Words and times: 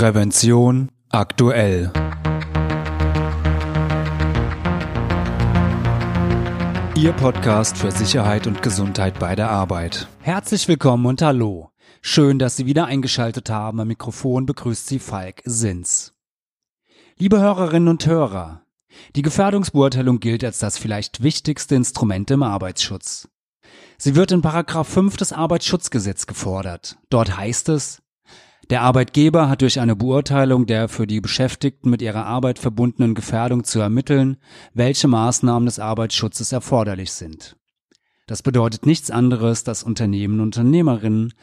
Prävention 0.00 0.88
aktuell. 1.10 1.92
Ihr 6.96 7.12
Podcast 7.12 7.76
für 7.76 7.90
Sicherheit 7.90 8.46
und 8.46 8.62
Gesundheit 8.62 9.18
bei 9.18 9.36
der 9.36 9.50
Arbeit. 9.50 10.08
Herzlich 10.20 10.68
willkommen 10.68 11.04
und 11.04 11.20
hallo. 11.20 11.68
Schön, 12.00 12.38
dass 12.38 12.56
Sie 12.56 12.64
wieder 12.64 12.86
eingeschaltet 12.86 13.50
haben. 13.50 13.78
Am 13.78 13.88
Mikrofon 13.88 14.46
begrüßt 14.46 14.86
Sie 14.86 15.00
Falk 15.00 15.42
Sins. 15.44 16.14
Liebe 17.18 17.38
Hörerinnen 17.38 17.88
und 17.88 18.06
Hörer, 18.06 18.62
die 19.16 19.20
Gefährdungsbeurteilung 19.20 20.18
gilt 20.18 20.44
als 20.44 20.60
das 20.60 20.78
vielleicht 20.78 21.22
wichtigste 21.22 21.74
Instrument 21.74 22.30
im 22.30 22.42
Arbeitsschutz. 22.42 23.28
Sie 23.98 24.14
wird 24.14 24.32
in 24.32 24.40
Paragraph 24.40 24.88
5 24.88 25.18
des 25.18 25.34
Arbeitsschutzgesetzes 25.34 26.26
gefordert. 26.26 26.96
Dort 27.10 27.36
heißt 27.36 27.68
es, 27.68 28.00
der 28.70 28.82
Arbeitgeber 28.82 29.48
hat 29.48 29.62
durch 29.62 29.80
eine 29.80 29.96
Beurteilung 29.96 30.66
der 30.66 30.88
für 30.88 31.06
die 31.06 31.20
Beschäftigten 31.20 31.90
mit 31.90 32.02
ihrer 32.02 32.24
Arbeit 32.24 32.58
verbundenen 32.58 33.14
Gefährdung 33.14 33.64
zu 33.64 33.80
ermitteln, 33.80 34.36
welche 34.74 35.08
Maßnahmen 35.08 35.66
des 35.66 35.78
Arbeitsschutzes 35.78 36.52
erforderlich 36.52 37.12
sind. 37.12 37.56
Das 38.28 38.42
bedeutet 38.42 38.86
nichts 38.86 39.10
anderes, 39.10 39.64
dass 39.64 39.82
Unternehmen 39.82 40.38
und 40.38 40.56
Unternehmerinnen 40.56 41.34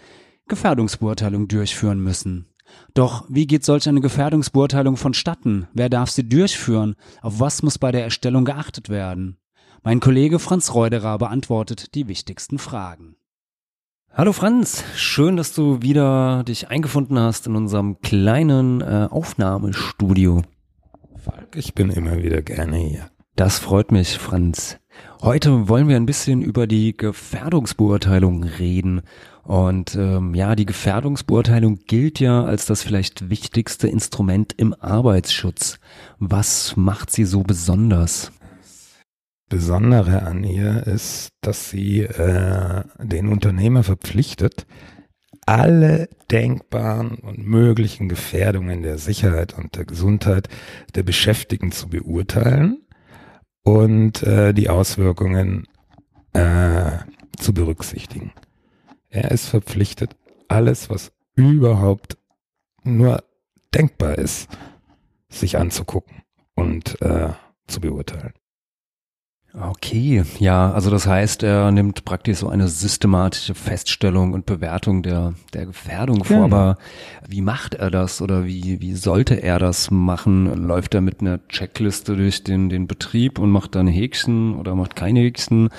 Gefährdungsbeurteilung 0.48 1.50
durchführen 1.50 2.00
müssen. 2.00 2.48
Doch 2.94 3.26
wie 3.28 3.46
geht 3.46 3.66
solch 3.66 3.90
eine 3.90 4.02
Gefährdungsbeurteilung 4.02 4.96
vonstatten? 4.96 5.68
Wer 5.74 5.90
darf 5.90 6.10
sie 6.10 6.28
durchführen? 6.28 6.96
Auf 7.22 7.42
was 7.42 7.62
muss 7.62 7.78
bei 7.78 7.92
der 7.92 8.04
Erstellung 8.04 8.46
geachtet 8.46 8.88
werden? 8.88 9.38
Mein 9.84 10.00
Kollege 10.00 10.40
Franz 10.40 10.74
Reuderer 10.74 11.18
beantwortet 11.18 11.94
die 11.96 12.08
wichtigsten 12.08 12.58
Fragen. 12.58 13.16
Hallo 14.14 14.34
Franz, 14.34 14.84
schön, 14.96 15.38
dass 15.38 15.54
du 15.54 15.82
wieder 15.82 16.44
dich 16.44 16.70
eingefunden 16.70 17.20
hast 17.20 17.46
in 17.48 17.56
unserem 17.56 18.00
kleinen 18.02 18.82
äh, 18.82 19.08
Aufnahmestudio. 19.10 20.42
Falk, 21.18 21.56
ich 21.56 21.76
bin 21.76 21.92
immer 21.92 22.24
wieder 22.24 22.42
gerne 22.42 22.78
hier. 22.78 23.12
Das 23.36 23.60
freut 23.60 23.92
mich, 23.92 24.18
Franz. 24.18 24.80
Heute 25.22 25.70
wollen 25.70 25.88
wir 25.88 25.96
ein 25.96 26.08
bisschen 26.08 26.42
über 26.42 26.66
die 26.66 26.98
Gefährdungsbeurteilung 26.98 28.44
reden. 28.44 29.02
Und 29.44 29.96
ähm, 29.96 30.34
ja, 30.34 30.56
die 30.56 30.66
Gefährdungsbeurteilung 30.66 31.80
gilt 31.86 32.20
ja 32.20 32.44
als 32.44 32.66
das 32.66 32.82
vielleicht 32.82 33.30
wichtigste 33.30 33.88
Instrument 33.88 34.54
im 34.58 34.74
Arbeitsschutz. 34.74 35.80
Was 36.18 36.76
macht 36.76 37.12
sie 37.12 37.26
so 37.26 37.44
besonders? 37.44 38.32
Besondere 39.50 40.24
an 40.24 40.44
ihr 40.44 40.86
ist, 40.88 41.30
dass 41.42 41.70
sie 41.70 42.02
äh, 42.02 42.84
den 43.00 43.30
Unternehmer 43.30 43.84
verpflichtet, 43.84 44.68
alle 45.46 46.10
denkbaren 46.30 47.16
und 47.20 47.48
möglichen 47.48 48.10
Gefährdungen 48.10 48.84
der 48.84 48.98
Sicherheit 48.98 49.58
und 49.58 49.78
der 49.78 49.86
Gesundheit 49.86 50.50
der 50.96 51.04
Beschäftigten 51.04 51.72
zu 51.72 51.88
beurteilen 51.88 52.82
und 53.64 54.22
äh, 54.24 54.54
die 54.54 54.70
Auswirkungen 54.70 55.66
äh, 56.34 56.92
zu 57.38 57.54
berücksichtigen. 57.54 58.34
Er 59.10 59.32
ist 59.32 59.48
verpflichtet, 59.48 60.18
alles, 60.50 60.90
was 60.90 61.14
überhaupt 61.36 62.18
nur 62.84 63.24
denkbar 63.74 64.18
ist, 64.18 64.50
sich 65.30 65.58
anzugucken 65.58 66.24
und 66.56 67.02
äh, 67.02 67.30
zu 67.68 67.80
beurteilen. 67.80 68.34
Okay, 69.60 70.24
ja, 70.38 70.72
also 70.72 70.92
das 70.92 71.08
heißt, 71.08 71.42
er 71.42 71.72
nimmt 71.72 72.06
praktisch 72.06 72.40
so 72.40 72.50
eine 72.50 72.68
systematische 72.68 73.56
Feststellung 73.56 74.34
und 74.34 74.46
Bewertung 74.46 75.02
der, 75.02 75.34
der 75.54 75.66
Gefährdung 75.66 76.24
vor. 76.24 76.44
Genau. 76.44 76.46
Aber 76.46 76.78
wie 77.28 77.42
macht 77.42 77.74
er 77.74 77.90
das 77.90 78.22
oder 78.22 78.46
wie, 78.46 78.80
wie 78.82 78.94
sollte 78.94 79.42
er 79.42 79.58
das 79.58 79.90
machen? 79.90 80.68
Läuft 80.68 80.94
er 80.94 81.02
mit 81.02 81.22
einer 81.22 81.40
Checkliste 81.48 82.16
durch 82.16 82.44
den, 82.44 82.70
den 82.70 82.86
Betrieb 82.88 83.40
und 83.40 83.50
macht 83.50 83.74
dann 83.74 83.88
Häkchen 83.88 84.56
oder 84.56 84.76
macht 84.76 84.96
keine 84.96 85.22
Häkchen? 85.22 85.70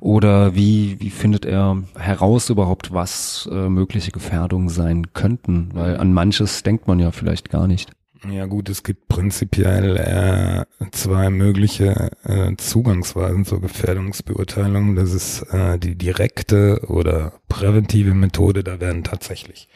Oder 0.00 0.54
wie, 0.54 1.00
wie 1.00 1.10
findet 1.10 1.46
er 1.46 1.82
heraus 1.98 2.50
überhaupt, 2.50 2.92
was 2.92 3.48
äh, 3.50 3.70
mögliche 3.70 4.10
Gefährdungen 4.10 4.68
sein 4.68 5.14
könnten? 5.14 5.70
Weil 5.72 5.96
an 5.96 6.12
manches 6.12 6.62
denkt 6.62 6.86
man 6.86 6.98
ja 6.98 7.10
vielleicht 7.10 7.48
gar 7.48 7.66
nicht. 7.66 7.90
Ja 8.30 8.46
gut, 8.46 8.70
es 8.70 8.82
gibt 8.82 9.08
prinzipiell 9.08 9.96
äh, 9.98 10.64
zwei 10.92 11.28
mögliche 11.28 12.10
äh, 12.24 12.56
Zugangsweisen 12.56 13.44
zur 13.44 13.60
Gefährdungsbeurteilung. 13.60 14.96
Das 14.96 15.12
ist 15.12 15.42
äh, 15.52 15.78
die 15.78 15.94
direkte 15.94 16.80
oder 16.88 17.34
präventive 17.48 18.14
Methode, 18.14 18.64
da 18.64 18.80
werden 18.80 19.04
tatsächlich 19.04 19.68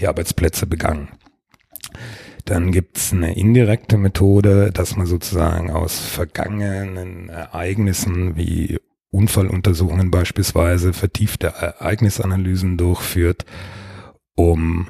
die 0.00 0.08
Arbeitsplätze 0.08 0.66
begangen. 0.66 1.08
Dann 2.44 2.72
gibt's 2.72 3.12
eine 3.12 3.36
indirekte 3.36 3.96
Methode, 3.98 4.72
dass 4.72 4.96
man 4.96 5.06
sozusagen 5.06 5.70
aus 5.70 5.98
vergangenen 5.98 7.28
Ereignissen 7.28 8.36
wie 8.36 8.78
Unfalluntersuchungen 9.10 10.10
beispielsweise 10.10 10.92
vertiefte 10.92 11.48
Ereignisanalysen 11.48 12.76
durchführt, 12.76 13.46
um 14.34 14.88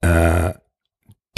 äh, 0.00 0.54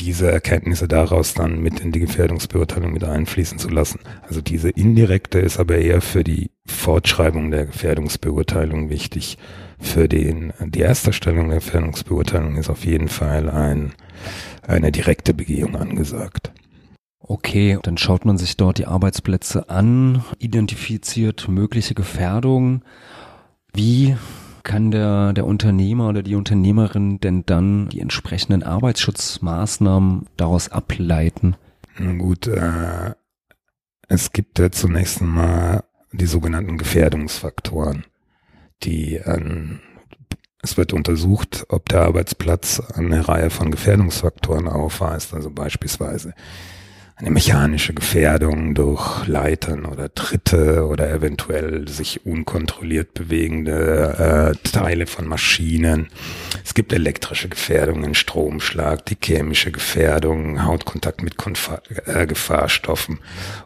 diese 0.00 0.30
Erkenntnisse 0.30 0.88
daraus 0.88 1.34
dann 1.34 1.60
mit 1.60 1.80
in 1.80 1.92
die 1.92 2.00
Gefährdungsbeurteilung 2.00 2.92
mit 2.92 3.04
einfließen 3.04 3.58
zu 3.58 3.68
lassen. 3.68 4.00
Also 4.26 4.40
diese 4.40 4.70
indirekte 4.70 5.38
ist 5.38 5.60
aber 5.60 5.76
eher 5.78 6.00
für 6.00 6.24
die 6.24 6.50
Fortschreibung 6.66 7.50
der 7.50 7.66
Gefährdungsbeurteilung 7.66 8.90
wichtig. 8.90 9.38
Für 9.78 10.08
den, 10.08 10.52
die 10.60 10.82
Ersterstellung 10.82 11.48
der 11.48 11.58
Gefährdungsbeurteilung 11.58 12.56
ist 12.56 12.70
auf 12.70 12.84
jeden 12.84 13.08
Fall 13.08 13.48
ein, 13.48 13.92
eine 14.66 14.92
direkte 14.92 15.34
Begehung 15.34 15.76
angesagt. 15.76 16.52
Okay, 17.20 17.78
dann 17.82 17.96
schaut 17.96 18.24
man 18.24 18.38
sich 18.38 18.56
dort 18.56 18.78
die 18.78 18.86
Arbeitsplätze 18.86 19.68
an, 19.68 20.24
identifiziert 20.38 21.48
mögliche 21.48 21.94
Gefährdungen. 21.94 22.82
Wie 23.72 24.16
kann 24.62 24.90
der, 24.90 25.32
der 25.32 25.46
Unternehmer 25.46 26.08
oder 26.08 26.22
die 26.22 26.34
Unternehmerin 26.34 27.20
denn 27.20 27.44
dann 27.46 27.88
die 27.88 28.00
entsprechenden 28.00 28.62
Arbeitsschutzmaßnahmen 28.62 30.26
daraus 30.36 30.70
ableiten? 30.70 31.56
Na 31.98 32.12
gut, 32.12 32.46
äh, 32.46 33.14
es 34.08 34.32
gibt 34.32 34.58
ja 34.58 34.70
zunächst 34.70 35.20
einmal 35.20 35.84
die 36.12 36.26
sogenannten 36.26 36.78
Gefährdungsfaktoren, 36.78 38.04
die 38.82 39.16
äh, 39.16 39.78
es 40.62 40.76
wird 40.76 40.92
untersucht, 40.92 41.64
ob 41.68 41.88
der 41.88 42.02
Arbeitsplatz 42.02 42.80
eine 42.94 43.26
Reihe 43.26 43.50
von 43.50 43.70
Gefährdungsfaktoren 43.70 44.68
aufweist, 44.68 45.32
also 45.32 45.50
beispielsweise 45.50 46.34
eine 47.20 47.30
mechanische 47.30 47.92
Gefährdung 47.92 48.74
durch 48.74 49.26
Leitern 49.26 49.84
oder 49.84 50.12
Tritte 50.14 50.86
oder 50.86 51.10
eventuell 51.10 51.86
sich 51.86 52.24
unkontrolliert 52.24 53.12
bewegende 53.12 54.54
äh, 54.64 54.68
Teile 54.68 55.06
von 55.06 55.28
Maschinen. 55.28 56.08
Es 56.64 56.72
gibt 56.72 56.94
elektrische 56.94 57.50
Gefährdungen, 57.50 58.14
Stromschlag, 58.14 59.04
die 59.06 59.18
chemische 59.22 59.70
Gefährdung, 59.70 60.64
Hautkontakt 60.64 61.22
mit 61.22 61.36
Konfa 61.36 61.82
äh, 62.06 62.26
Gefahrstoffen 62.26 63.18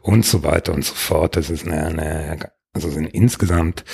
und 0.02 0.26
so 0.26 0.42
weiter 0.42 0.74
und 0.74 0.84
so 0.84 0.94
fort. 0.94 1.36
Das 1.36 1.48
ist 1.48 1.64
eine, 1.64 1.86
eine 1.86 2.50
also 2.72 2.90
sind 2.90 3.06
insgesamt 3.06 3.84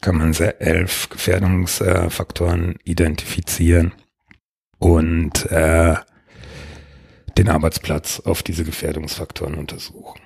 kann 0.00 0.18
man 0.18 0.32
sehr 0.34 0.60
elf 0.60 1.08
Gefährdungsfaktoren 1.08 2.74
identifizieren 2.84 3.92
und 4.78 5.50
äh, 5.50 5.94
den 7.36 7.48
Arbeitsplatz 7.48 8.20
auf 8.20 8.42
diese 8.42 8.64
Gefährdungsfaktoren 8.64 9.54
untersuchen. 9.54 10.20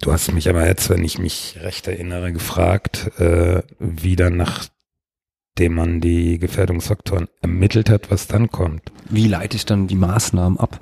Du 0.00 0.12
hast 0.12 0.30
mich 0.32 0.48
aber 0.48 0.66
jetzt, 0.66 0.90
wenn 0.90 1.04
ich 1.04 1.18
mich 1.18 1.58
recht 1.60 1.86
erinnere, 1.88 2.32
gefragt, 2.32 3.18
äh, 3.18 3.62
wie 3.78 4.16
dann 4.16 4.36
nachdem 4.36 5.74
man 5.74 6.00
die 6.00 6.38
Gefährdungsfaktoren 6.38 7.28
ermittelt 7.40 7.88
hat, 7.88 8.10
was 8.10 8.26
dann 8.26 8.50
kommt. 8.50 8.92
Wie 9.08 9.26
leite 9.26 9.56
ich 9.56 9.64
dann 9.64 9.86
die 9.86 9.94
Maßnahmen 9.94 10.60
ab? 10.60 10.80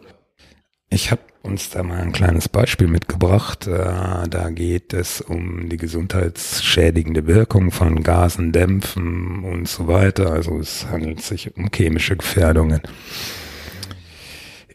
Ich 0.91 1.11
habe 1.11 1.23
uns 1.43 1.71
da 1.71 1.83
mal 1.83 2.01
ein 2.01 2.13
kleines 2.13 2.49
Beispiel 2.49 2.89
mitgebracht. 2.89 3.67
Äh, 3.67 4.29
da 4.29 4.51
geht 4.51 4.93
es 4.93 5.21
um 5.21 5.69
die 5.69 5.77
gesundheitsschädigende 5.77 7.27
Wirkung 7.27 7.71
von 7.71 8.03
Gasen, 8.03 8.53
Dämpfen 8.53 9.45
und 9.45 9.69
so 9.69 9.87
weiter. 9.87 10.33
Also 10.33 10.59
es 10.59 10.87
handelt 10.87 11.21
sich 11.21 11.57
um 11.57 11.71
chemische 11.73 12.17
Gefährdungen. 12.17 12.81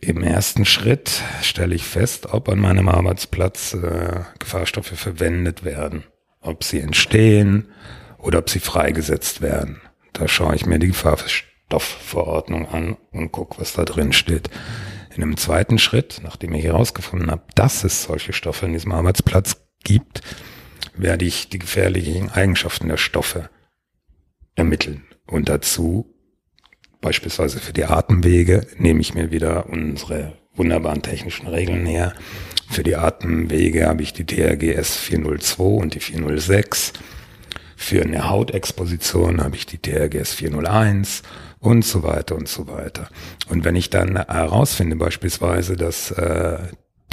Im 0.01 0.24
ersten 0.24 0.66
Schritt 0.66 1.22
stelle 1.42 1.75
ich 1.75 1.84
fest, 1.84 2.28
ob 2.31 2.48
an 2.48 2.60
meinem 2.60 2.88
Arbeitsplatz 2.88 3.74
äh, 3.74 4.22
Gefahrstoffe 4.40 4.94
verwendet 4.98 5.66
werden, 5.66 6.04
ob 6.40 6.63
sie 6.63 6.80
entstehen 6.80 7.69
oder 8.18 8.40
ob 8.40 8.50
sie 8.50 8.60
freigesetzt 8.60 9.42
werden. 9.42 9.81
Da 10.13 10.28
schaue 10.30 10.56
ich 10.56 10.66
mir 10.66 10.80
die 10.80 10.88
Gefahrstoffverordnung 10.88 12.69
an 12.69 12.98
und 13.12 13.34
gucke, 13.34 13.60
was 13.60 13.74
da 13.74 13.84
drin 13.84 14.13
steht. 14.13 14.50
In 15.16 15.22
einem 15.22 15.38
zweiten 15.38 15.80
Schritt, 15.80 16.22
nachdem 16.24 16.54
ich 16.54 16.63
herausgefunden 16.63 17.30
habe, 17.30 17.44
dass 17.56 17.84
es 17.84 18.04
solche 18.04 18.31
Stoffe 18.31 18.68
an 18.68 18.74
diesem 18.74 18.94
Arbeitsplatz 18.94 19.66
gibt, 19.84 20.22
werde 20.96 21.25
ich 21.25 21.50
die 21.50 21.60
gefährlichen 21.60 22.30
Eigenschaften 22.30 22.88
der 22.88 22.98
Stoffe 22.98 23.50
ermitteln 24.56 25.04
und 25.28 25.50
dazu 25.50 26.13
beispielsweise 27.01 27.60
für 27.60 27.74
die 27.74 27.86
Atemwege 27.86 28.68
nehme 28.78 29.01
ich 29.01 29.13
mir 29.13 29.31
wieder 29.31 29.68
unsere 29.69 30.34
wunderbaren 30.56 31.01
technischen 31.01 31.48
Regeln 31.48 31.86
her. 31.86 32.13
Für 32.69 32.84
die 32.84 32.96
Atemwege 32.96 33.88
habe 33.88 34.04
ich 34.04 34.13
die 34.13 34.25
TRGS 34.25 34.98
402 34.98 35.63
und 35.63 35.96
die 35.96 36.00
406. 36.00 36.94
Für 37.75 38.04
eine 38.04 38.30
Hautexposition 38.30 39.42
habe 39.42 39.56
ich 39.56 39.66
die 39.66 39.78
TRGS 39.78 40.34
401 40.34 41.24
und 41.60 41.84
so 41.86 42.04
weiter 42.04 42.36
und 42.36 42.48
so 42.48 42.68
weiter. 42.68 43.10
Und 43.48 43.66
wenn 43.66 43.75
ich 43.75 43.90
dann 43.90 44.18
herausfinde 44.18 44.96
beispielsweise, 44.96 45.75
dass 45.75 46.12
äh, 46.12 46.60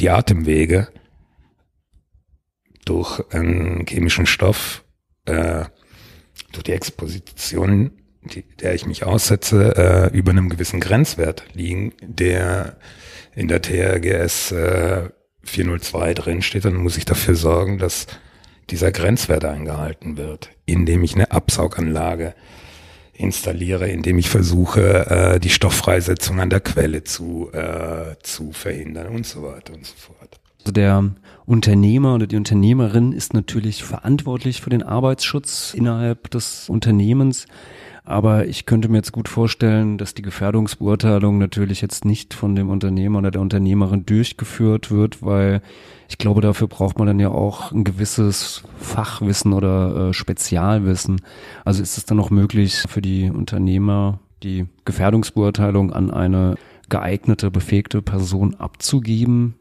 die 0.01 0.11
Atemwege 0.11 0.89
durch 2.85 3.23
einen 3.33 3.87
chemischen 3.87 4.27
Stoff, 4.27 4.85
äh, 5.25 5.65
durch 6.53 6.65
die 6.65 6.73
Exposition, 6.73 7.93
die, 8.29 8.43
der 8.61 8.75
ich 8.75 8.87
mich 8.87 9.05
aussetze, 9.05 10.11
äh, 10.13 10.17
über 10.17 10.31
einem 10.31 10.49
gewissen 10.49 10.81
Grenzwert 10.81 11.45
liegen, 11.55 11.93
der 12.01 12.77
in 13.35 13.49
der 13.49 13.63
TRGS 13.63 14.53
äh, 14.53 15.11
402 15.45 16.15
drin 16.15 16.43
steht, 16.43 16.65
dann 16.65 16.75
muss 16.77 16.97
ich 16.97 17.05
dafür 17.05 17.37
sorgen, 17.37 17.79
dass 17.79 18.07
dieser 18.71 18.91
Grenzwert 18.91 19.45
eingehalten 19.45 20.17
wird, 20.17 20.51
indem 20.65 21.05
ich 21.05 21.15
eine 21.15 21.31
Absauganlage 21.31 22.35
installiere, 23.13 23.89
indem 23.89 24.19
ich 24.19 24.29
versuche, 24.29 25.07
äh, 25.07 25.41
die 25.41 25.51
Stofffreisetzung 25.51 26.41
an 26.41 26.51
der 26.51 26.61
Quelle 26.61 27.05
zu, 27.05 27.51
äh, 27.53 28.17
zu 28.23 28.53
verhindern 28.53 29.09
und 29.09 29.27
so 29.27 29.43
weiter 29.43 29.73
und 29.73 29.87
so 29.87 29.95
fort. 29.97 30.41
Also 30.67 30.73
der 30.73 31.13
Unternehmer 31.45 32.17
oder 32.17 32.27
die 32.27 32.35
Unternehmerin 32.35 33.13
ist 33.13 33.35
natürlich 33.35 33.85
verantwortlich 33.85 34.61
für 34.61 34.71
den 34.71 34.83
Arbeitsschutz 34.83 35.73
innerhalb 35.75 36.29
des 36.33 36.69
Unternehmens. 36.69 37.47
Aber 38.05 38.49
ich 38.49 38.67
könnte 38.67 38.89
mir 38.89 38.97
jetzt 38.97 39.13
gut 39.13 39.29
vorstellen, 39.29 39.97
dass 39.97 40.15
die 40.15 40.23
Gefährdungsbeurteilung 40.23 41.39
natürlich 41.39 41.83
jetzt 41.83 42.05
nicht 42.05 42.35
von 42.35 42.57
dem 42.57 42.69
Unternehmer 42.69 43.21
oder 43.21 43.31
der 43.31 43.43
Unternehmerin 43.43 44.07
durchgeführt 44.07 44.91
wird, 44.91 45.23
weil 45.23 45.63
ich 46.09 46.19
glaube, 46.19 46.41
dafür 46.41 46.67
braucht 46.67 46.99
man 46.99 47.07
dann 47.07 47.21
ja 47.21 47.29
auch 47.29 47.71
ein 47.71 47.85
gewisses 47.85 48.65
Fachwissen 48.79 49.53
oder 49.53 50.09
äh, 50.09 50.13
Spezialwissen. 50.15 51.21
Also 51.65 51.81
ist 51.81 51.97
es 51.97 52.07
dann 52.07 52.19
auch 52.19 52.31
möglich 52.31 52.83
für 52.89 53.03
die 53.03 53.31
Unternehmer, 53.31 54.19
die 54.43 54.67
Gefährdungsbeurteilung 54.85 55.93
an 55.93 56.11
eine 56.11 56.57
geeignete, 56.89 57.53
befähigte 57.53 58.03
Person 58.03 58.57
abzugeben? 58.57 59.55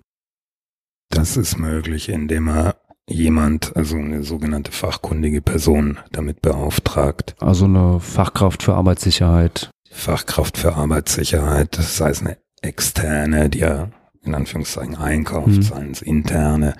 Das 1.15 1.37
ist 1.37 1.57
möglich, 1.57 2.09
indem 2.09 2.49
er 2.49 2.75
jemand, 3.07 3.73
also 3.77 3.95
eine 3.95 4.23
sogenannte 4.23 4.73
fachkundige 4.73 5.41
Person 5.41 5.97
damit 6.11 6.41
beauftragt. 6.41 7.35
Also 7.39 7.65
eine 7.65 8.01
Fachkraft 8.01 8.63
für 8.63 8.73
Arbeitssicherheit. 8.73 9.69
Fachkraft 9.89 10.57
für 10.57 10.75
Arbeitssicherheit, 10.75 11.77
das 11.77 12.01
heißt 12.01 12.23
eine 12.23 12.37
externe, 12.61 13.49
die 13.49 13.59
ja 13.59 13.91
in 14.25 14.35
Anführungszeichen 14.35 14.97
einkauft, 14.97 15.47
mhm. 15.47 15.61
seien 15.61 15.91
es 15.91 16.01
interne 16.01 16.73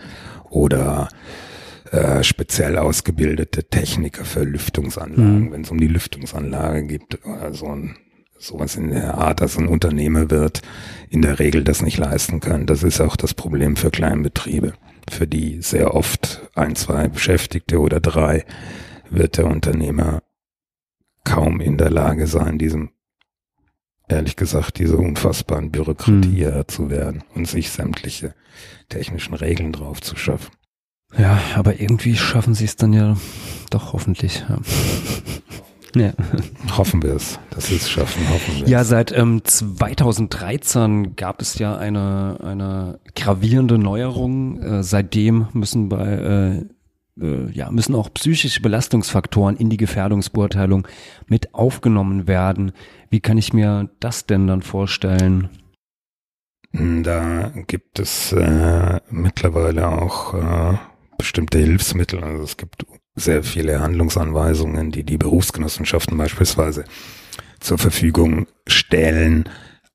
oder 0.49 1.07
äh, 1.91 2.21
speziell 2.21 2.77
ausgebildete 2.77 3.63
Techniker 3.69 4.25
für 4.25 4.43
Lüftungsanlagen, 4.43 5.45
mhm. 5.45 5.51
wenn 5.53 5.61
es 5.61 5.71
um 5.71 5.79
die 5.79 5.87
Lüftungsanlage 5.87 6.83
geht, 6.83 7.25
also 7.25 7.67
ein, 7.67 7.95
sowas 8.37 8.75
in 8.75 8.91
der 8.91 9.17
Art, 9.17 9.41
dass 9.41 9.57
ein 9.57 9.67
Unternehmer 9.67 10.29
wird, 10.29 10.61
in 11.09 11.21
der 11.21 11.39
Regel 11.39 11.63
das 11.63 11.81
nicht 11.81 11.97
leisten 11.97 12.39
können. 12.39 12.65
Das 12.65 12.83
ist 12.83 13.01
auch 13.01 13.15
das 13.15 13.33
Problem 13.33 13.75
für 13.75 13.91
Kleinbetriebe 13.91 14.73
für 15.09 15.27
die 15.27 15.61
sehr 15.61 15.93
oft 15.93 16.49
ein, 16.55 16.75
zwei 16.75 17.07
Beschäftigte 17.07 17.79
oder 17.79 17.99
drei, 17.99 18.45
wird 19.09 19.37
der 19.37 19.45
Unternehmer 19.45 20.23
kaum 21.23 21.61
in 21.61 21.77
der 21.77 21.89
Lage 21.89 22.27
sein, 22.27 22.57
diesem, 22.57 22.91
ehrlich 24.07 24.35
gesagt, 24.35 24.79
dieser 24.79 24.99
unfassbaren 24.99 25.71
Bürokratie 25.71 26.45
hm. 26.45 26.63
zu 26.67 26.89
werden 26.89 27.23
und 27.33 27.47
sich 27.47 27.69
sämtliche 27.69 28.33
technischen 28.89 29.33
Regeln 29.33 29.71
drauf 29.71 30.01
zu 30.01 30.15
schaffen. 30.15 30.51
Ja, 31.17 31.39
aber 31.55 31.79
irgendwie 31.79 32.15
schaffen 32.15 32.55
sie 32.55 32.65
es 32.65 32.75
dann 32.75 32.91
ja 32.91 33.15
doch 33.69 33.93
hoffentlich. 33.93 34.43
Ja. 34.49 34.59
Ja. 35.95 36.13
Hoffen 36.77 37.01
wir 37.01 37.15
es, 37.15 37.39
dass 37.51 37.67
sie 37.67 37.77
es 37.77 37.89
schaffen, 37.89 38.29
hoffen 38.29 38.59
wir 38.59 38.67
Ja, 38.67 38.83
seit 38.83 39.11
ähm, 39.11 39.43
2013 39.43 41.15
gab 41.15 41.41
es 41.41 41.57
ja 41.57 41.77
eine, 41.77 42.37
eine 42.43 42.99
gravierende 43.15 43.77
Neuerung. 43.77 44.61
Äh, 44.61 44.83
seitdem 44.83 45.47
müssen 45.53 45.89
bei 45.89 46.05
äh, 46.05 46.65
äh, 47.21 47.49
ja, 47.51 47.71
müssen 47.71 47.95
auch 47.95 48.13
psychische 48.13 48.61
Belastungsfaktoren 48.61 49.55
in 49.55 49.69
die 49.69 49.77
Gefährdungsbeurteilung 49.77 50.87
mit 51.27 51.53
aufgenommen 51.53 52.27
werden. 52.27 52.73
Wie 53.09 53.21
kann 53.21 53.37
ich 53.37 53.53
mir 53.53 53.89
das 53.99 54.25
denn 54.25 54.47
dann 54.47 54.61
vorstellen? 54.61 55.49
Da 56.73 57.53
gibt 57.67 57.99
es 57.99 58.33
äh, 58.33 58.99
mittlerweile 59.09 59.87
auch 59.87 60.33
äh, 60.33 60.77
bestimmte 61.17 61.57
Hilfsmittel. 61.57 62.21
Also 62.21 62.43
es 62.43 62.57
gibt 62.57 62.85
sehr 63.15 63.43
viele 63.43 63.79
Handlungsanweisungen, 63.79 64.91
die 64.91 65.03
die 65.03 65.17
Berufsgenossenschaften 65.17 66.17
beispielsweise 66.17 66.85
zur 67.59 67.77
Verfügung 67.77 68.47
stellen. 68.67 69.49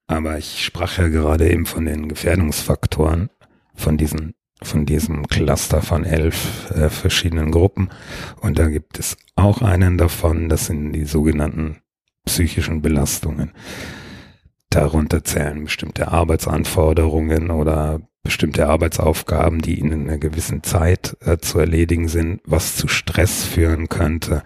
Aber 0.06 0.38
ich 0.38 0.64
sprach 0.64 0.99
ja 0.99 1.08
gerade 1.08 1.49
eben 1.50 1.67
von 1.67 1.84
den 1.84 2.08
Gefährdungsfaktoren, 2.08 3.31
von 3.75 3.96
diesen 3.96 4.34
von 4.62 4.84
diesem 4.84 5.26
Cluster 5.26 5.81
von 5.81 6.05
elf 6.05 6.70
äh, 6.70 6.90
verschiedenen 6.90 7.50
Gruppen. 7.50 7.88
Und 8.43 8.58
da 8.58 8.69
gibt 8.69 8.99
es 8.99 9.17
auch 9.34 9.62
einen 9.62 9.96
davon, 9.96 10.49
das 10.50 10.66
sind 10.66 10.93
die 10.93 11.05
sogenannten 11.06 11.78
psychischen 12.26 12.82
Belastungen. 12.82 13.52
Darunter 14.69 15.25
zählen 15.25 15.64
bestimmte 15.64 16.08
Arbeitsanforderungen 16.08 17.50
oder 17.50 18.02
bestimmte 18.22 18.69
Arbeitsaufgaben, 18.69 19.61
die 19.61 19.78
in 19.78 19.93
einer 19.93 20.19
gewissen 20.19 20.62
Zeit 20.62 21.17
äh, 21.20 21.38
zu 21.38 21.58
erledigen 21.58 22.08
sind, 22.08 22.40
was 22.44 22.76
zu 22.76 22.88
Stress 22.88 23.44
führen 23.44 23.88
könnte. 23.88 24.43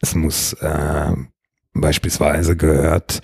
Es 0.00 0.14
muss 0.14 0.52
äh, 0.54 1.12
beispielsweise 1.72 2.56
gehört 2.56 3.22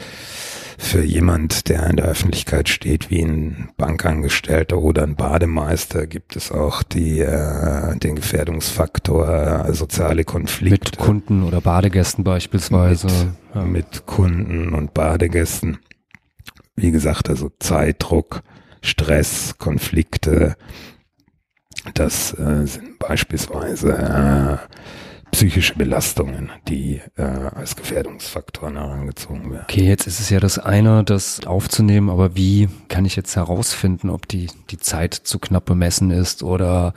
für 0.79 1.02
jemand, 1.02 1.69
der 1.69 1.88
in 1.88 1.96
der 1.96 2.06
Öffentlichkeit 2.06 2.69
steht, 2.69 3.11
wie 3.11 3.23
ein 3.23 3.70
Bankangestellter 3.76 4.79
oder 4.79 5.02
ein 5.02 5.17
Bademeister, 5.17 6.06
gibt 6.06 6.37
es 6.37 6.50
auch 6.50 6.82
die, 6.82 7.20
äh, 7.20 7.97
den 7.97 8.17
Gefährdungsfaktor 8.17 9.67
äh, 9.69 9.73
soziale 9.75 10.25
Konflikte. 10.25 10.90
Mit 10.90 10.99
Kunden 10.99 11.43
oder 11.43 11.61
Badegästen 11.61 12.25
beispielsweise. 12.25 13.06
Mit, 13.06 13.55
ja. 13.55 13.62
mit 13.62 14.06
Kunden 14.06 14.75
und 14.75 14.94
Badegästen. 14.94 15.79
Wie 16.76 16.90
gesagt, 16.90 17.29
also 17.29 17.50
Zeitdruck, 17.61 18.43
Stress, 18.85 19.57
Konflikte. 19.59 20.57
Das 21.95 22.38
äh, 22.38 22.67
sind 22.67 22.99
beispielsweise 22.99 23.93
äh, 23.93 24.76
psychische 25.31 25.75
Belastungen, 25.75 26.50
die 26.69 27.00
äh, 27.17 27.23
als 27.23 27.76
Gefährdungsfaktoren 27.76 28.76
herangezogen 28.76 29.50
werden. 29.50 29.64
Okay, 29.64 29.88
jetzt 29.88 30.07
ist 30.07 30.21
es 30.21 30.29
ja 30.29 30.38
das 30.38 30.59
eine, 30.59 31.03
das 31.03 31.47
aufzunehmen, 31.47 32.11
aber 32.11 32.37
wie 32.37 32.69
kann 32.88 33.07
ich 33.07 33.17
jetzt 33.17 33.37
herausfinden, 33.37 34.11
ob 34.11 34.29
die, 34.29 34.49
die 34.71 34.79
Zeit 34.79 35.14
zu 35.14 35.38
knapp 35.38 35.64
bemessen 35.64 36.11
ist 36.11 36.43
oder 36.43 36.93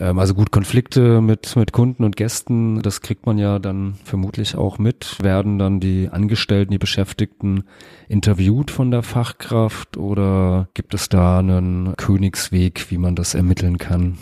also 0.00 0.34
gut, 0.34 0.50
Konflikte 0.50 1.20
mit, 1.20 1.54
mit 1.56 1.72
Kunden 1.72 2.04
und 2.04 2.16
Gästen, 2.16 2.80
das 2.80 3.02
kriegt 3.02 3.26
man 3.26 3.36
ja 3.36 3.58
dann 3.58 3.96
vermutlich 4.04 4.56
auch 4.56 4.78
mit. 4.78 5.22
Werden 5.22 5.58
dann 5.58 5.78
die 5.78 6.08
Angestellten, 6.10 6.72
die 6.72 6.78
Beschäftigten 6.78 7.64
interviewt 8.08 8.70
von 8.70 8.90
der 8.90 9.02
Fachkraft 9.02 9.98
oder 9.98 10.68
gibt 10.72 10.94
es 10.94 11.10
da 11.10 11.40
einen 11.40 11.94
Königsweg, 11.96 12.90
wie 12.90 12.96
man 12.96 13.14
das 13.14 13.34
ermitteln 13.34 13.76
kann? 13.76 14.16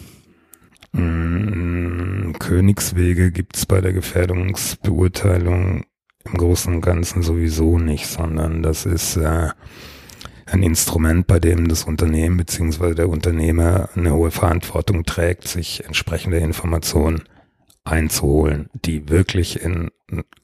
Mm, 0.92 2.32
Königswege 2.40 3.30
gibt's 3.30 3.64
bei 3.64 3.80
der 3.80 3.92
Gefährdungsbeurteilung 3.92 5.84
im 6.24 6.34
Großen 6.36 6.74
und 6.74 6.80
Ganzen 6.80 7.22
sowieso 7.22 7.78
nicht, 7.78 8.06
sondern 8.06 8.62
das 8.64 8.84
ist 8.84 9.16
äh, 9.16 9.50
ein 10.50 10.62
Instrument, 10.62 11.26
bei 11.26 11.38
dem 11.38 11.68
das 11.68 11.84
Unternehmen 11.84 12.36
bzw. 12.36 12.94
der 12.94 13.08
Unternehmer 13.08 13.88
eine 13.94 14.14
hohe 14.14 14.30
Verantwortung 14.30 15.04
trägt, 15.04 15.46
sich 15.46 15.84
entsprechende 15.84 16.38
Informationen 16.38 17.22
einzuholen, 17.84 18.68
die 18.72 19.08
wirklich 19.08 19.62
in 19.62 19.90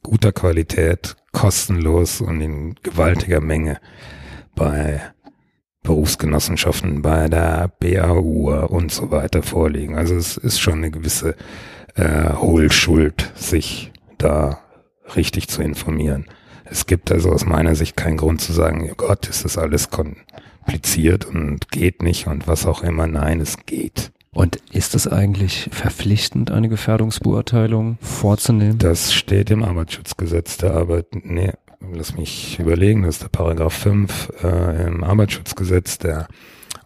guter 0.03 0.31
Qualität, 0.31 1.15
kostenlos 1.31 2.21
und 2.21 2.41
in 2.41 2.75
gewaltiger 2.83 3.41
Menge 3.41 3.79
bei 4.55 5.01
Berufsgenossenschaften, 5.83 7.01
bei 7.01 7.27
der 7.27 7.71
BAU 7.79 8.65
und 8.67 8.91
so 8.91 9.11
weiter 9.11 9.43
vorliegen. 9.43 9.95
Also 9.95 10.15
es 10.15 10.37
ist 10.37 10.59
schon 10.59 10.75
eine 10.75 10.91
gewisse 10.91 11.35
äh, 11.95 12.33
Hohlschuld, 12.33 13.31
sich 13.35 13.91
da 14.17 14.59
richtig 15.15 15.47
zu 15.47 15.61
informieren. 15.61 16.25
Es 16.65 16.85
gibt 16.85 17.11
also 17.11 17.31
aus 17.31 17.45
meiner 17.45 17.75
Sicht 17.75 17.95
keinen 17.95 18.17
Grund 18.17 18.41
zu 18.41 18.51
sagen, 18.51 18.89
oh 18.91 18.95
Gott, 18.95 19.27
ist 19.27 19.45
das 19.45 19.57
alles 19.57 19.89
kompliziert 19.89 21.25
und 21.25 21.69
geht 21.69 22.01
nicht 22.01 22.27
und 22.27 22.47
was 22.47 22.65
auch 22.65 22.83
immer. 22.83 23.07
Nein, 23.07 23.39
es 23.39 23.65
geht. 23.65 24.11
Und 24.33 24.57
ist 24.71 24.95
es 24.95 25.07
eigentlich 25.07 25.69
verpflichtend, 25.71 26.51
eine 26.51 26.67
Gefährdungsbeurteilung 26.67 27.97
vorzunehmen? 28.01 28.77
Das 28.79 29.13
steht 29.13 29.49
im 29.49 29.63
Arbeitsschutzgesetz 29.63 30.57
der 30.57 30.73
Arbeit. 30.73 31.07
Nee, 31.23 31.53
lass 31.93 32.17
mich 32.17 32.59
überlegen, 32.59 33.03
das 33.03 33.15
ist 33.15 33.23
der 33.23 33.29
Paragraph 33.29 33.73
5 33.73 34.33
äh, 34.43 34.87
im 34.87 35.05
Arbeitsschutzgesetz, 35.05 35.99
der 35.99 36.27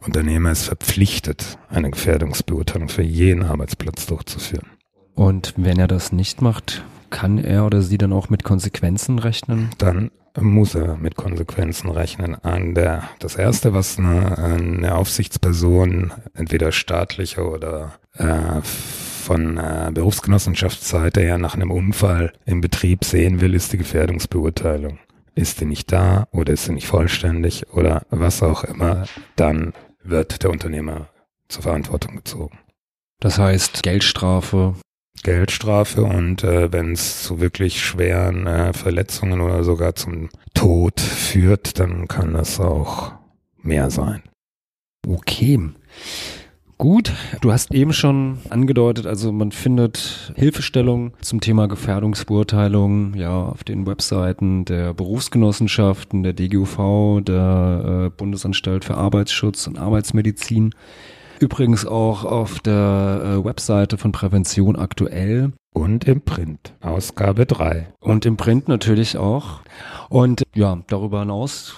Unternehmer 0.02 0.52
ist 0.52 0.66
verpflichtet, 0.66 1.58
eine 1.70 1.90
Gefährdungsbeurteilung 1.90 2.88
für 2.88 3.02
jeden 3.02 3.44
Arbeitsplatz 3.44 4.06
durchzuführen. 4.06 4.68
Und 5.16 5.54
wenn 5.58 5.80
er 5.80 5.88
das 5.88 6.12
nicht 6.12 6.42
macht, 6.42 6.84
kann 7.10 7.38
er 7.38 7.66
oder 7.66 7.82
sie 7.82 7.98
dann 7.98 8.14
auch 8.14 8.30
mit 8.30 8.44
Konsequenzen 8.44 9.20
rechnen? 9.20 9.70
Dann 9.78 10.12
muss 10.40 10.76
er 10.76 10.98
mit 10.98 11.16
Konsequenzen 11.16 11.90
rechnen. 11.90 12.36
An 12.36 12.76
der, 12.76 13.04
das 13.20 13.36
erste, 13.36 13.74
was 13.74 13.98
eine, 13.98 14.38
eine 14.38 14.96
Aufsichtsperson, 14.96 16.12
entweder 16.34 16.72
staatlicher 16.72 17.52
oder 17.52 17.96
äh, 18.14 18.62
von 18.62 19.58
äh, 19.58 19.92
Berufsgenossenschaftsseite 19.94 21.22
her 21.22 21.38
nach 21.38 21.56
einem 21.56 21.72
Unfall 21.72 22.34
im 22.46 22.62
Betrieb 22.62 23.04
sehen 23.04 23.42
will, 23.42 23.54
ist 23.54 23.74
die 23.74 23.78
Gefährdungsbeurteilung. 23.78 25.00
Ist 25.36 25.60
sie 25.60 25.66
nicht 25.66 25.92
da 25.92 26.28
oder 26.32 26.54
ist 26.54 26.66
sie 26.66 26.74
nicht 26.74 26.88
vollständig 26.88 27.72
oder 27.74 28.04
was 28.10 28.44
auch 28.44 28.64
immer, 28.64 29.06
dann 29.36 29.74
wird 30.04 30.44
der 30.44 30.50
Unternehmer 30.50 31.10
zur 31.48 31.64
Verantwortung 31.64 32.16
gezogen. 32.16 32.58
Das 33.20 33.38
heißt 33.38 33.84
Geldstrafe. 33.84 34.76
Geldstrafe 35.24 36.04
und 36.04 36.44
äh, 36.44 36.72
wenn 36.72 36.94
es 36.94 37.24
zu 37.24 37.40
wirklich 37.40 37.84
schweren 37.84 38.48
äh, 38.48 38.74
Verletzungen 38.74 39.42
oder 39.42 39.64
sogar 39.64 39.96
zum 39.96 40.30
Tod 40.54 41.00
führt, 41.00 41.80
dann 41.80 42.08
kann 42.08 42.34
das 42.34 42.60
auch 42.60 43.14
mehr 43.62 43.90
sein. 43.90 44.22
Okay. 45.08 45.60
Gut, 46.78 47.12
du 47.42 47.52
hast 47.52 47.74
eben 47.74 47.92
schon 47.92 48.38
angedeutet, 48.50 49.06
also 49.06 49.34
man 49.34 49.52
findet 49.52 50.32
Hilfestellung 50.38 51.12
zum 51.20 51.42
Thema 51.42 51.68
Gefährdungsbeurteilung 51.68 53.16
ja 53.16 53.48
auf 53.48 53.66
den 53.66 53.86
Webseiten 53.86 54.64
der 54.64 54.94
Berufsgenossenschaften, 54.94 56.24
der 56.24 56.32
DGUV, 56.32 57.22
der 57.22 58.06
äh, 58.06 58.10
Bundesanstalt 58.16 58.86
für 58.86 58.96
Arbeitsschutz 58.96 59.68
und 59.68 59.78
Arbeitsmedizin. 59.78 60.74
Übrigens 61.40 61.86
auch 61.86 62.26
auf 62.26 62.60
der 62.60 63.22
äh, 63.24 63.46
Webseite 63.46 63.98
von 63.98 64.12
Prävention 64.12 64.76
aktuell. 64.76 65.54
Und 65.74 66.06
im 66.06 66.22
Print, 66.22 66.74
Ausgabe 66.82 67.46
3. 67.46 67.94
Und 68.00 68.26
im 68.26 68.38
Print 68.38 68.68
natürlich 68.68 69.18
auch. 69.18 69.62
Und 70.10 70.44
ja, 70.54 70.80
darüber 70.88 71.22
hinaus 71.22 71.76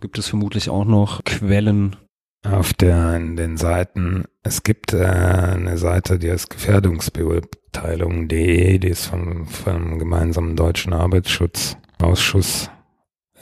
gibt 0.00 0.18
es 0.18 0.28
vermutlich 0.28 0.68
auch 0.68 0.84
noch 0.84 1.24
Quellen 1.24 1.96
auf 2.42 2.72
der, 2.72 3.16
in 3.16 3.36
den 3.36 3.58
Seiten, 3.58 4.24
es 4.42 4.62
gibt 4.62 4.94
äh, 4.94 5.04
eine 5.04 5.76
Seite, 5.76 6.18
die 6.18 6.30
heißt 6.30 6.48
Gefährdungsbeurteilung.de, 6.48 8.78
die 8.78 8.88
ist 8.88 9.04
vom, 9.06 9.46
vom 9.46 9.98
gemeinsamen 9.98 10.56
deutschen 10.56 10.94
Arbeitsschutzausschuss 10.94 12.70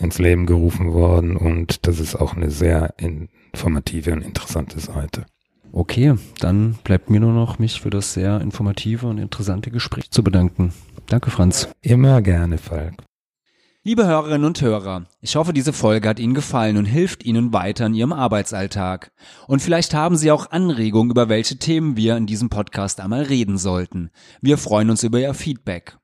ins 0.00 0.18
Leben 0.18 0.46
gerufen 0.46 0.92
worden 0.92 1.36
und 1.36 1.86
das 1.86 2.00
ist 2.00 2.16
auch 2.16 2.34
eine 2.34 2.50
sehr 2.50 2.94
informative 3.52 4.12
und 4.12 4.22
interessante 4.22 4.80
Seite. 4.80 5.26
Okay, 5.72 6.14
dann 6.40 6.78
bleibt 6.84 7.10
mir 7.10 7.20
nur 7.20 7.32
noch, 7.32 7.58
mich 7.58 7.80
für 7.80 7.90
das 7.90 8.14
sehr 8.14 8.40
informative 8.40 9.06
und 9.06 9.18
interessante 9.18 9.70
Gespräch 9.70 10.10
zu 10.10 10.24
bedanken. 10.24 10.72
Danke, 11.06 11.30
Franz. 11.30 11.68
Immer 11.82 12.22
gerne, 12.22 12.58
Falk. 12.58 12.94
Liebe 13.84 14.06
Hörerinnen 14.06 14.44
und 14.44 14.60
Hörer, 14.60 15.06
ich 15.20 15.36
hoffe, 15.36 15.52
diese 15.52 15.72
Folge 15.72 16.08
hat 16.08 16.18
Ihnen 16.18 16.34
gefallen 16.34 16.76
und 16.76 16.84
hilft 16.84 17.24
Ihnen 17.24 17.52
weiter 17.52 17.86
in 17.86 17.94
Ihrem 17.94 18.12
Arbeitsalltag. 18.12 19.12
Und 19.46 19.62
vielleicht 19.62 19.94
haben 19.94 20.16
Sie 20.16 20.30
auch 20.30 20.50
Anregungen, 20.50 21.10
über 21.10 21.28
welche 21.28 21.58
Themen 21.58 21.96
wir 21.96 22.16
in 22.16 22.26
diesem 22.26 22.50
Podcast 22.50 23.00
einmal 23.00 23.22
reden 23.22 23.56
sollten. 23.56 24.10
Wir 24.42 24.58
freuen 24.58 24.90
uns 24.90 25.04
über 25.04 25.20
Ihr 25.20 25.32
Feedback. 25.32 25.96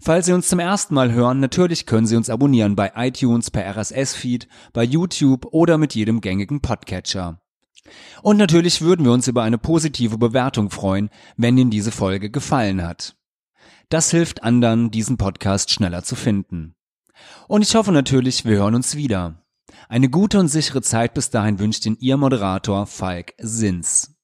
Falls 0.00 0.26
Sie 0.26 0.32
uns 0.32 0.48
zum 0.48 0.58
ersten 0.58 0.94
Mal 0.94 1.12
hören, 1.12 1.40
natürlich 1.40 1.86
können 1.86 2.06
Sie 2.06 2.16
uns 2.16 2.30
abonnieren 2.30 2.76
bei 2.76 2.92
iTunes, 2.96 3.50
per 3.50 3.66
RSS-Feed, 3.76 4.48
bei 4.72 4.84
YouTube 4.84 5.46
oder 5.52 5.78
mit 5.78 5.94
jedem 5.94 6.20
gängigen 6.20 6.60
Podcatcher. 6.60 7.40
Und 8.22 8.36
natürlich 8.36 8.82
würden 8.82 9.04
wir 9.04 9.12
uns 9.12 9.28
über 9.28 9.42
eine 9.42 9.58
positive 9.58 10.18
Bewertung 10.18 10.70
freuen, 10.70 11.10
wenn 11.36 11.56
Ihnen 11.56 11.70
diese 11.70 11.92
Folge 11.92 12.30
gefallen 12.30 12.82
hat. 12.82 13.16
Das 13.88 14.10
hilft 14.10 14.42
anderen, 14.42 14.90
diesen 14.90 15.16
Podcast 15.16 15.70
schneller 15.70 16.02
zu 16.02 16.16
finden. 16.16 16.74
Und 17.48 17.62
ich 17.62 17.74
hoffe 17.74 17.92
natürlich, 17.92 18.44
wir 18.44 18.56
hören 18.56 18.74
uns 18.74 18.96
wieder. 18.96 19.42
Eine 19.88 20.08
gute 20.10 20.40
und 20.40 20.48
sichere 20.48 20.82
Zeit 20.82 21.14
bis 21.14 21.30
dahin 21.30 21.58
wünscht 21.58 21.86
Ihnen 21.86 21.96
Ihr 22.00 22.16
Moderator 22.16 22.86
Falk 22.86 23.34
Sins. 23.38 24.15